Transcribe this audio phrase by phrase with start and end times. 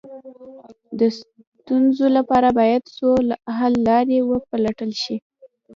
[0.99, 3.09] د ستونزو لپاره باید څو
[3.57, 5.15] حل لارې وپلټل شي.